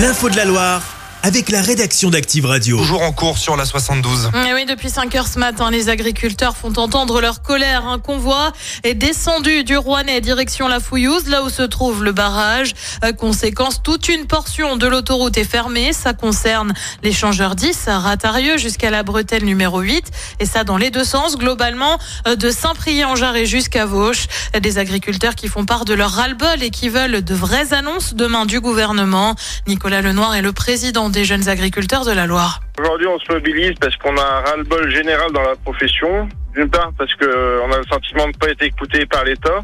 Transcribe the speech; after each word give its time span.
L'info 0.00 0.30
de 0.30 0.36
la 0.36 0.46
Loire 0.46 0.89
avec 1.22 1.50
la 1.50 1.60
rédaction 1.60 2.10
d'Active 2.10 2.46
Radio. 2.46 2.78
Toujours 2.78 3.02
en 3.02 3.12
cours 3.12 3.38
sur 3.38 3.56
la 3.56 3.64
72. 3.64 4.30
Et 4.48 4.54
oui, 4.54 4.64
depuis 4.64 4.88
5 4.88 5.14
heures 5.16 5.26
ce 5.26 5.38
matin, 5.38 5.70
les 5.70 5.88
agriculteurs 5.88 6.56
font 6.56 6.72
entendre 6.76 7.20
leur 7.20 7.42
colère. 7.42 7.86
Un 7.86 7.98
convoi 7.98 8.52
est 8.84 8.94
descendu 8.94 9.64
du 9.64 9.76
Rouennais 9.76 10.20
direction 10.20 10.66
la 10.68 10.80
Fouillouse, 10.80 11.28
là 11.28 11.42
où 11.42 11.50
se 11.50 11.62
trouve 11.62 12.04
le 12.04 12.12
barrage. 12.12 12.72
Conséquence, 13.18 13.82
toute 13.82 14.08
une 14.08 14.26
portion 14.26 14.76
de 14.76 14.86
l'autoroute 14.86 15.36
est 15.36 15.44
fermée. 15.44 15.92
Ça 15.92 16.14
concerne 16.14 16.72
l'échangeur 17.02 17.54
10 17.54 17.88
à 17.88 17.98
Ratarieux 17.98 18.56
jusqu'à 18.56 18.90
la 18.90 19.02
bretelle 19.02 19.44
numéro 19.44 19.80
8. 19.80 20.10
Et 20.38 20.46
ça 20.46 20.64
dans 20.64 20.78
les 20.78 20.90
deux 20.90 21.04
sens, 21.04 21.36
globalement, 21.36 21.98
euh, 22.26 22.36
de 22.36 22.50
Saint-Priest-en-Jarret 22.50 23.46
jusqu'à 23.46 23.84
Vauche. 23.84 24.26
Des 24.58 24.78
agriculteurs 24.78 25.34
qui 25.34 25.48
font 25.48 25.64
part 25.64 25.84
de 25.84 25.94
leur 25.94 26.10
ras-le-bol 26.12 26.62
et 26.62 26.70
qui 26.70 26.88
veulent 26.88 27.22
de 27.22 27.34
vraies 27.34 27.74
annonces 27.74 28.14
demain 28.14 28.46
du 28.46 28.60
gouvernement. 28.60 29.34
Nicolas 29.66 30.00
Lenoir 30.00 30.34
est 30.34 30.42
le 30.42 30.52
président 30.52 31.09
des 31.10 31.24
jeunes 31.24 31.48
agriculteurs 31.48 32.04
de 32.04 32.12
la 32.12 32.26
Loire. 32.26 32.60
Aujourd'hui, 32.78 33.06
on 33.06 33.18
se 33.18 33.32
mobilise 33.32 33.74
parce 33.80 33.96
qu'on 33.96 34.16
a 34.16 34.22
un 34.22 34.40
ras-le-bol 34.40 34.90
général 34.90 35.32
dans 35.32 35.42
la 35.42 35.56
profession. 35.56 36.28
D'une 36.54 36.68
part 36.68 36.90
parce 36.98 37.14
qu'on 37.14 37.26
a 37.72 37.78
le 37.78 37.84
sentiment 37.88 38.24
de 38.24 38.32
ne 38.32 38.38
pas 38.38 38.48
être 38.48 38.62
écouté 38.62 39.06
par 39.06 39.24
l'État 39.24 39.60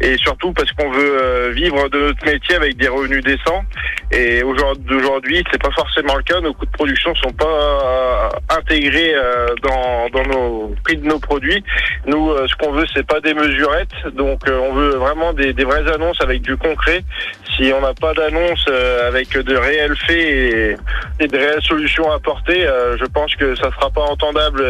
et 0.00 0.16
surtout 0.16 0.52
parce 0.52 0.70
qu'on 0.72 0.90
veut 0.90 1.18
euh, 1.20 1.50
vivre 1.50 1.88
de 1.88 1.98
notre 1.98 2.24
métier 2.24 2.54
avec 2.54 2.76
des 2.76 2.86
revenus 2.86 3.22
décents. 3.24 3.64
Et 4.12 4.42
aujourd'hui, 4.42 5.44
c'est 5.50 5.60
pas 5.60 5.70
forcément 5.72 6.16
le 6.16 6.22
cas. 6.22 6.40
Nos 6.40 6.52
coûts 6.54 6.66
de 6.66 6.70
production 6.70 7.14
sont 7.16 7.32
pas 7.32 7.46
euh, 7.46 8.28
intégrés 8.48 9.12
euh, 9.14 9.46
dans, 9.62 10.08
dans 10.10 10.28
nos 10.28 10.74
prix 10.84 10.96
de 10.96 11.06
nos 11.06 11.18
produits. 11.18 11.64
Nous, 12.06 12.32
ce 12.46 12.54
qu'on 12.56 12.72
veut, 12.72 12.86
c'est 12.94 13.06
pas 13.06 13.20
des 13.20 13.34
mesurettes. 13.34 14.14
Donc, 14.14 14.42
on 14.48 14.72
veut 14.72 14.96
vraiment 14.96 15.32
des, 15.32 15.52
des 15.52 15.64
vraies 15.64 15.88
annonces 15.92 16.20
avec 16.20 16.42
du 16.42 16.56
concret. 16.56 17.02
Si 17.56 17.72
on 17.72 17.80
n'a 17.80 17.94
pas 17.94 18.14
d'annonces 18.14 18.66
avec 19.06 19.30
de 19.30 19.56
réels 19.56 19.96
faits 19.96 20.16
et, 20.16 20.76
et 21.20 21.26
de 21.26 21.36
réelles 21.36 21.62
solutions 21.62 22.10
à 22.10 22.16
apporter, 22.16 22.66
je 22.98 23.04
pense 23.06 23.34
que 23.36 23.54
ça 23.56 23.70
sera 23.70 23.90
pas 23.90 24.02
entendable 24.02 24.64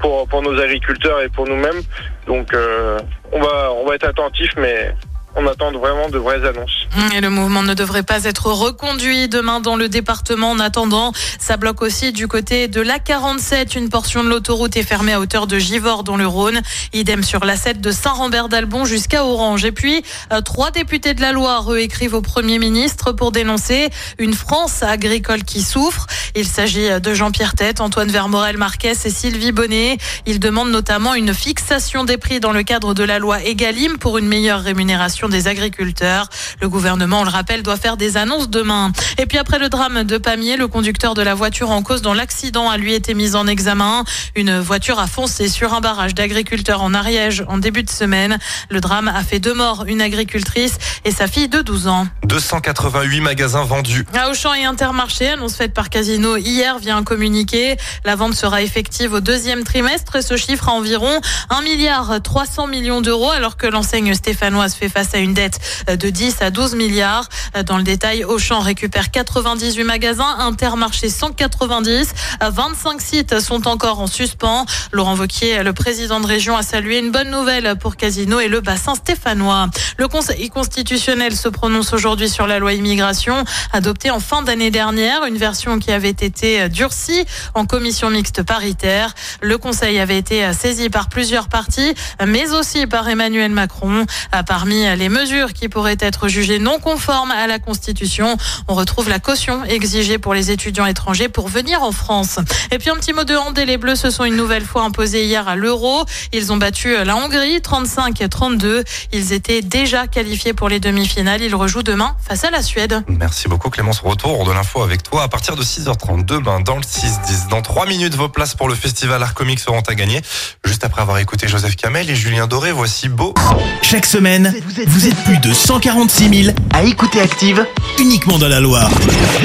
pour, 0.00 0.28
pour 0.28 0.42
nos 0.42 0.53
agriculteurs 0.60 1.20
et 1.20 1.28
pour 1.28 1.46
nous-mêmes. 1.46 1.82
Donc 2.26 2.52
euh, 2.54 2.98
on 3.32 3.40
va 3.40 3.72
on 3.72 3.86
va 3.86 3.94
être 3.94 4.08
attentif, 4.08 4.52
mais 4.56 4.94
on 5.36 5.46
attend 5.46 5.72
vraiment 5.72 6.08
de 6.08 6.18
vraies 6.18 6.44
annonces. 6.46 6.83
Et 7.12 7.20
le 7.20 7.28
mouvement 7.28 7.62
ne 7.62 7.74
devrait 7.74 8.04
pas 8.04 8.24
être 8.24 8.46
reconduit 8.46 9.28
demain 9.28 9.60
dans 9.60 9.74
le 9.74 9.88
département. 9.88 10.52
En 10.52 10.60
attendant, 10.60 11.12
ça 11.40 11.56
bloque 11.56 11.82
aussi 11.82 12.12
du 12.12 12.28
côté 12.28 12.68
de 12.68 12.80
l'A47. 12.80 13.76
Une 13.76 13.88
portion 13.88 14.22
de 14.22 14.28
l'autoroute 14.28 14.76
est 14.76 14.84
fermée 14.84 15.12
à 15.12 15.18
hauteur 15.18 15.48
de 15.48 15.58
Givors 15.58 16.04
dans 16.04 16.16
le 16.16 16.26
Rhône. 16.26 16.60
Idem 16.92 17.24
sur 17.24 17.40
l'A7 17.40 17.80
de 17.80 17.90
Saint-Rambert 17.90 18.48
d'Albon 18.48 18.84
jusqu'à 18.84 19.24
Orange. 19.24 19.64
Et 19.64 19.72
puis, 19.72 20.04
euh, 20.32 20.40
trois 20.40 20.70
députés 20.70 21.14
de 21.14 21.20
la 21.20 21.32
Loire 21.32 21.74
écrivent 21.76 22.14
au 22.14 22.22
Premier 22.22 22.60
ministre 22.60 23.10
pour 23.10 23.32
dénoncer 23.32 23.90
une 24.18 24.34
France 24.34 24.84
agricole 24.84 25.42
qui 25.42 25.62
souffre. 25.62 26.06
Il 26.36 26.46
s'agit 26.46 27.00
de 27.00 27.14
Jean-Pierre 27.14 27.54
Tête, 27.54 27.80
Antoine 27.80 28.10
Vermorel 28.10 28.56
Marquez 28.56 28.92
et 29.04 29.10
Sylvie 29.10 29.52
Bonnet. 29.52 29.98
Ils 30.26 30.38
demandent 30.38 30.70
notamment 30.70 31.14
une 31.14 31.34
fixation 31.34 32.04
des 32.04 32.18
prix 32.18 32.38
dans 32.38 32.52
le 32.52 32.62
cadre 32.62 32.94
de 32.94 33.02
la 33.02 33.18
loi 33.18 33.42
Egalim 33.42 33.98
pour 33.98 34.18
une 34.18 34.26
meilleure 34.26 34.60
rémunération 34.60 35.28
des 35.28 35.48
agriculteurs. 35.48 36.28
Le 36.60 36.68
gouvernement, 36.68 36.83
on 36.90 37.24
le 37.24 37.30
rappelle, 37.30 37.62
doit 37.62 37.76
faire 37.76 37.96
des 37.96 38.16
annonces 38.16 38.48
demain. 38.48 38.92
Et 39.18 39.26
puis 39.26 39.38
après 39.38 39.58
le 39.58 39.68
drame 39.68 40.04
de 40.04 40.18
Pamiers, 40.18 40.56
le 40.56 40.68
conducteur 40.68 41.14
de 41.14 41.22
la 41.22 41.34
voiture 41.34 41.70
en 41.70 41.82
cause 41.82 42.02
dans 42.02 42.14
l'accident 42.14 42.68
a 42.68 42.76
lui 42.76 42.94
été 42.94 43.14
mis 43.14 43.36
en 43.36 43.46
examen. 43.46 44.04
Une 44.34 44.58
voiture 44.58 44.98
a 44.98 45.06
foncé 45.06 45.48
sur 45.48 45.74
un 45.74 45.80
barrage 45.80 46.14
d'agriculteurs 46.14 46.82
en 46.82 46.94
Ariège 46.94 47.44
en 47.48 47.58
début 47.58 47.82
de 47.82 47.90
semaine. 47.90 48.38
Le 48.70 48.80
drame 48.80 49.08
a 49.08 49.22
fait 49.22 49.38
deux 49.38 49.54
morts, 49.54 49.84
une 49.86 50.00
agricultrice 50.00 50.78
et 51.04 51.10
sa 51.10 51.26
fille 51.26 51.48
de 51.48 51.60
12 51.60 51.88
ans. 51.88 52.06
288 52.24 53.20
magasins 53.20 53.64
vendus. 53.64 54.04
À 54.14 54.30
Auchan 54.30 54.54
et 54.54 54.64
Intermarché, 54.64 55.28
annonce 55.28 55.54
faite 55.54 55.74
par 55.74 55.90
Casino 55.90 56.36
hier 56.36 56.78
via 56.78 56.96
un 56.96 57.04
communiqué. 57.04 57.76
La 58.04 58.16
vente 58.16 58.34
sera 58.34 58.62
effective 58.62 59.12
au 59.12 59.20
deuxième 59.20 59.64
trimestre 59.64 60.16
et 60.16 60.22
ce 60.22 60.36
chiffre 60.36 60.68
à 60.68 60.72
environ 60.72 61.20
1 61.50 61.62
milliard 61.62 62.20
300 62.22 62.66
millions 62.66 63.00
d'euros 63.00 63.30
alors 63.30 63.56
que 63.56 63.66
l'enseigne 63.66 64.14
stéphanoise 64.14 64.74
fait 64.74 64.88
face 64.88 65.14
à 65.14 65.18
une 65.18 65.34
dette 65.34 65.60
de 65.88 66.10
10 66.10 66.36
à 66.40 66.50
12 66.50 66.73
milliards. 66.74 67.28
Dans 67.66 67.76
le 67.76 67.84
détail, 67.84 68.24
Auchan 68.24 68.60
récupère 68.60 69.10
98 69.10 69.84
magasins, 69.84 70.36
Intermarché 70.40 71.08
190, 71.08 72.12
25 72.42 73.00
sites 73.00 73.40
sont 73.40 73.68
encore 73.68 74.00
en 74.00 74.06
suspens. 74.08 74.66
Laurent 74.90 75.14
Vauquier, 75.14 75.62
le 75.62 75.72
président 75.72 76.18
de 76.18 76.26
région, 76.26 76.56
a 76.56 76.62
salué 76.62 76.98
une 76.98 77.12
bonne 77.12 77.30
nouvelle 77.30 77.76
pour 77.78 77.96
Casino 77.96 78.40
et 78.40 78.48
le 78.48 78.60
bassin 78.60 78.96
stéphanois. 78.96 79.68
Le 79.98 80.08
Conseil 80.08 80.48
constitutionnel 80.50 81.36
se 81.36 81.48
prononce 81.48 81.92
aujourd'hui 81.92 82.28
sur 82.28 82.46
la 82.48 82.58
loi 82.58 82.72
immigration 82.72 83.44
adoptée 83.72 84.10
en 84.10 84.20
fin 84.20 84.42
d'année 84.42 84.72
dernière, 84.72 85.24
une 85.24 85.36
version 85.36 85.78
qui 85.78 85.92
avait 85.92 86.10
été 86.10 86.68
durcie 86.68 87.24
en 87.54 87.66
commission 87.66 88.10
mixte 88.10 88.42
paritaire. 88.42 89.14
Le 89.40 89.58
Conseil 89.58 90.00
avait 90.00 90.18
été 90.18 90.52
saisi 90.52 90.90
par 90.90 91.08
plusieurs 91.08 91.48
partis, 91.48 91.94
mais 92.26 92.52
aussi 92.52 92.86
par 92.88 93.08
Emmanuel 93.08 93.52
Macron. 93.52 94.06
Parmi 94.46 94.84
les 94.96 95.04
les 95.04 95.10
mesures 95.10 95.52
qui 95.52 95.68
pourraient 95.68 95.98
être 96.00 96.28
jugées 96.28 96.58
non 96.64 96.78
conformes 96.80 97.30
à 97.30 97.46
la 97.46 97.58
Constitution. 97.58 98.36
On 98.68 98.74
retrouve 98.74 99.08
la 99.08 99.20
caution 99.20 99.62
exigée 99.64 100.18
pour 100.18 100.34
les 100.34 100.50
étudiants 100.50 100.86
étrangers 100.86 101.28
pour 101.28 101.48
venir 101.48 101.82
en 101.82 101.92
France. 101.92 102.38
Et 102.72 102.78
puis 102.78 102.90
un 102.90 102.96
petit 102.96 103.12
mot 103.12 103.24
de 103.24 103.36
hand, 103.36 103.56
les 103.58 103.76
Bleus 103.76 103.96
se 103.96 104.10
sont 104.10 104.24
une 104.24 104.34
nouvelle 104.36 104.64
fois 104.64 104.82
imposés 104.82 105.26
hier 105.26 105.46
à 105.46 105.56
l'Euro. 105.56 106.04
Ils 106.32 106.52
ont 106.52 106.56
battu 106.56 106.96
la 107.04 107.16
Hongrie 107.16 107.58
35-32. 107.58 108.82
Ils 109.12 109.32
étaient 109.32 109.60
déjà 109.60 110.06
qualifiés 110.06 110.54
pour 110.54 110.70
les 110.70 110.80
demi-finales. 110.80 111.42
Ils 111.42 111.54
rejouent 111.54 111.82
demain 111.82 112.16
face 112.26 112.44
à 112.44 112.50
la 112.50 112.62
Suède. 112.62 113.02
Merci 113.08 113.46
beaucoup 113.46 113.68
Clémence. 113.68 114.00
Retour 114.00 114.44
de 114.46 114.52
l'info 114.52 114.82
avec 114.82 115.02
toi 115.02 115.22
à 115.22 115.28
partir 115.28 115.56
de 115.56 115.62
6h30 115.62 116.24
demain 116.24 116.60
dans 116.60 116.76
le 116.76 116.82
6-10. 116.82 117.48
Dans 117.50 117.60
3 117.60 117.86
minutes, 117.86 118.14
vos 118.14 118.30
places 118.30 118.54
pour 118.54 118.68
le 118.68 118.74
festival 118.74 119.22
Art 119.22 119.34
Comics 119.34 119.60
seront 119.60 119.80
à 119.80 119.94
gagner. 119.94 120.22
Juste 120.64 120.82
après 120.82 121.02
avoir 121.02 121.18
écouté 121.18 121.46
Joseph 121.46 121.76
Kamel 121.76 122.08
et 122.08 122.16
Julien 122.16 122.46
Doré, 122.46 122.72
voici 122.72 123.10
Beau. 123.10 123.34
Chaque 123.82 124.06
semaine, 124.06 124.54
vous 124.86 125.06
êtes 125.06 125.24
plus 125.24 125.38
de 125.38 125.52
146 125.52 126.44
000 126.44 126.53
à 126.72 126.82
écouter 126.82 127.20
Active 127.20 127.66
uniquement 127.98 128.38
dans 128.38 128.48
la 128.48 128.60
Loire. 128.60 128.90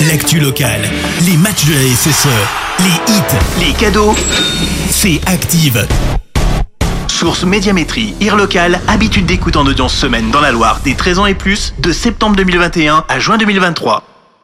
L'actu 0.07 0.39
locale, 0.39 0.81
les 1.25 1.37
matchs 1.37 1.65
de 1.65 1.73
la 1.73 1.95
SSE, 1.95 2.27
les 2.79 3.13
hits, 3.13 3.65
les 3.67 3.73
cadeaux. 3.73 4.15
C'est 4.89 5.21
Active. 5.27 5.87
Source 7.07 7.43
Médiamétrie, 7.43 8.13
IR 8.21 8.35
local, 8.35 8.79
habitude 8.87 9.25
d'écoute 9.25 9.57
en 9.57 9.65
audience 9.65 9.93
semaine 9.93 10.31
dans 10.31 10.41
la 10.41 10.51
Loire 10.51 10.79
des 10.83 10.95
13 10.95 11.19
ans 11.19 11.25
et 11.25 11.35
plus, 11.35 11.73
de 11.79 11.91
septembre 11.91 12.35
2021 12.35 13.05
à 13.07 13.19
juin 13.19 13.37
2023. 13.37 14.03